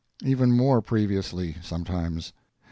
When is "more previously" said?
0.57-1.57